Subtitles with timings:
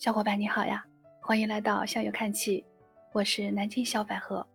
[0.00, 0.82] 小伙伴你好呀，
[1.20, 2.64] 欢迎来到向右看齐，
[3.12, 4.46] 我是南京小百合，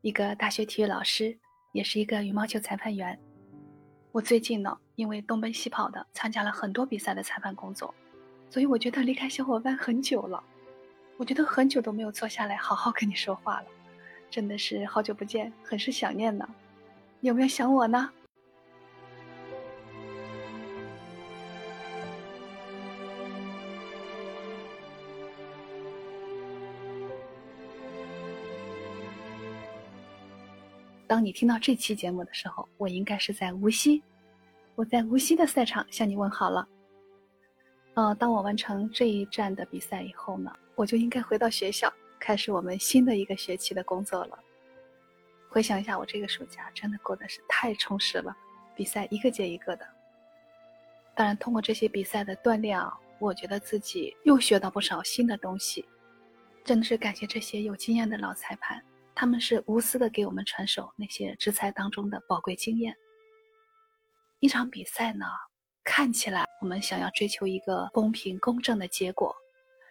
[0.00, 1.38] 一个大学体育老师，
[1.70, 3.16] 也是一个羽毛球裁判员。
[4.10, 7.94] 我最近呢，因为东奔西跑的参加了很多比赛的裁判工作，
[8.50, 10.42] 所以我觉得离开小伙伴很久了，
[11.16, 13.66] 我觉得很久都没有坐下来好好跟你说话了，
[14.28, 16.44] 真的是好久不见，很是想念呢。
[17.20, 18.10] 有没有想我呢？
[31.08, 34.02] 当你听到这期节目的时候，我应该是在无锡，
[34.74, 36.68] 我在无锡的赛场向你问好了。
[37.94, 41.90] 呃，当我完成这一站的比赛以后呢，我就应该回到学校，
[42.20, 44.38] 开始我们新的一个学期的工作了。
[45.48, 48.36] 回想一下，我这个暑假真的过得是太充实了，
[48.76, 49.88] 比赛一个接一个的。
[51.14, 55.86] 当然，通过这些比赛的锻炼啊，我觉得自己又学到不少新的东西，
[56.64, 58.84] 真的是感谢这些有经验的老裁判。
[59.20, 62.94] 他们是无私的给我们传授那些执裁当中的宝贵经验。
[64.38, 65.26] 一场比赛呢，
[65.82, 69.34] 看起来我们想要追求一个公平公正的结果，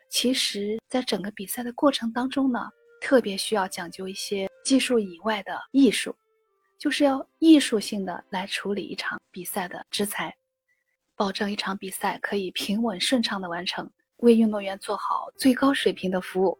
[0.09, 2.69] 其实，在整个比赛的过程当中呢，
[3.01, 6.15] 特别需要讲究一些技术以外的艺术，
[6.77, 10.33] 就是要艺术性的来处理一场比赛的执裁，
[11.17, 16.57] 保证一场比赛可以平稳顺畅的完成，为运动员做好最高水平的服务。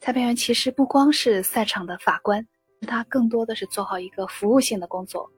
[0.00, 2.46] 裁判员其实不光是赛场的法官，
[2.88, 5.30] 他更多的是做好一个服务性的工作，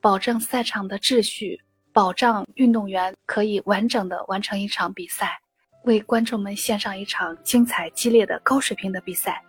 [0.00, 1.60] 保证赛场的秩序，
[1.92, 5.38] 保障运动员可以完整的完成一场比赛，
[5.84, 9.40] 为观众们献上一场精彩激烈的高水平的比赛，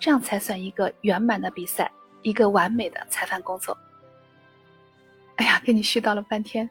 [0.00, 1.88] 这样才算一个圆满的比赛，
[2.22, 3.78] 一个完美的裁判工作。
[5.36, 6.68] 哎呀，跟你絮叨了半天，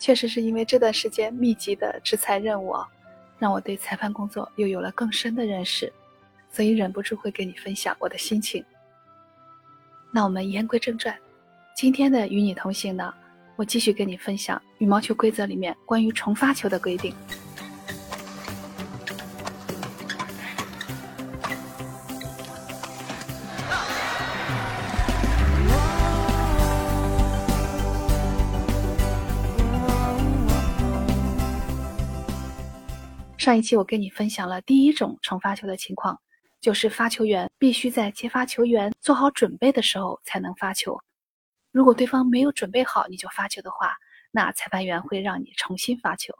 [0.00, 2.74] 确实是因为这段时间密集的执裁任务，
[3.38, 5.92] 让我对裁判工作又有了更深的认识。
[6.50, 8.64] 所以忍不住会跟你分享我的心情。
[10.10, 11.16] 那我们言归正传，
[11.76, 13.12] 今天的与你同行呢，
[13.56, 17.14] 我继续跟你分享羽毛球规则里面关于重发球的规定。
[33.36, 36.20] 上一期我跟你分享了第一种重发球的情况。
[36.60, 41.00] 就是发球员必须在接发球员做好准备的时候才能发球。
[41.70, 43.96] 如果对方没有准备好你就发球的话，
[44.30, 46.34] 那裁判员会让你重新发球。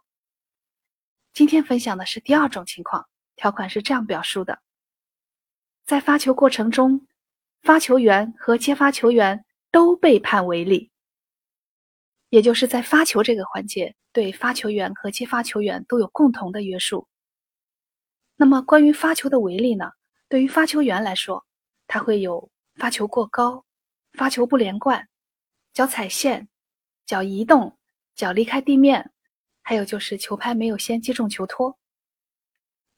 [1.33, 3.07] 今天分享的是第二种情况，
[3.37, 4.59] 条款是这样表述的：
[5.87, 7.07] 在发球过程中，
[7.63, 10.91] 发球员和接发球员都被判违例，
[12.29, 17.07] 也就是在发球这个环节，对发球员和接发球员都有共同的约束。
[18.35, 19.91] 那么关于发球的违例呢？
[20.29, 21.45] 对于发球员来说，
[21.87, 23.65] 他会有发球过高、
[24.13, 25.09] 发球不连贯、
[25.73, 26.49] 脚踩线、
[27.07, 27.79] 脚移动、
[28.15, 29.11] 脚离开地面，
[29.63, 31.79] 还有就是球拍没有先击中球托。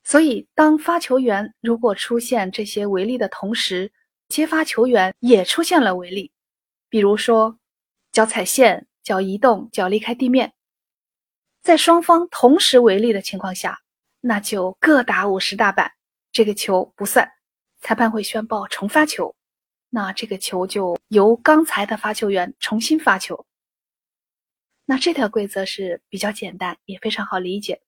[0.03, 3.93] 所以，当发球员如果出现这些违例的同时，
[4.29, 6.33] 接发球员也出现了违例，
[6.89, 7.59] 比如说
[8.11, 10.53] 脚踩线、脚移动、脚离开地面，
[11.63, 13.79] 在双方同时违例的情况下，
[14.21, 15.93] 那就各打五十大板。
[16.33, 17.29] 这个球不算，
[17.81, 19.35] 裁判会宣布重发球，
[19.89, 23.47] 那这个球就由刚才的发球员重新发球。
[24.85, 27.81] 那这条规则是比较简单，也非常好理解。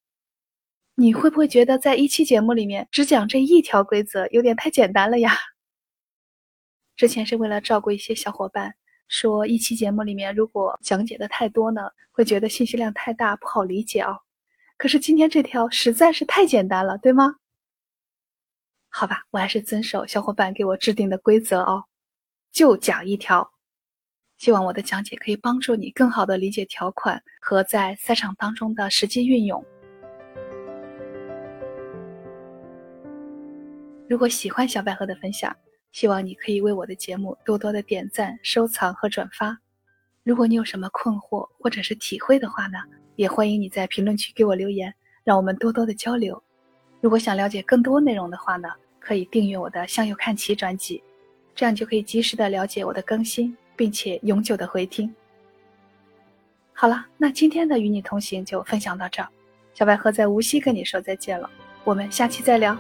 [0.95, 5.33] 你会不会觉得在一期节目里面只讲这一条规则有点太简单了呀？
[6.97, 8.75] 之前是为了照顾一些小伙伴，
[9.09, 14.19] 说一期节目里面如果讲解的太多呢，会觉得信息量太大，不好理解哦。
[14.77, 17.37] 可是今天这条实在是太简单了，对吗？
[18.95, 21.83] 好吧，我还是遵守小伙伴给我制定的规则哦，
[22.53, 23.51] 就讲一条。
[24.37, 29.65] 希望我的讲解可以帮助你更好的理解条款和在赛场当中的实际运用。
[34.09, 35.57] 如果喜欢小百合的分享，
[35.93, 39.59] 希望你可以为我的节目多多的点赞、收藏和转发。
[40.23, 42.79] 如果你有什么困惑或者是体会的话呢，
[43.17, 44.95] 也欢迎你在评论区给我留言，
[45.25, 46.41] 让我们多多的交流。
[47.01, 48.69] 如果想了解更多内容的话呢，
[49.05, 51.03] 可以订阅我的《向右看齐》专辑，
[51.55, 55.13] 这样就可以及时的了解我的更新，并且永久的回听。
[56.73, 59.29] 好了，那今天的与你同行就分享到这儿，
[59.75, 61.51] 小百合在无锡跟你说再见了，
[61.85, 62.77] 我们下期再聊。